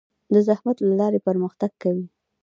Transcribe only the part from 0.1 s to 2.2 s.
د زحمت له لارې پرمختګ کوي.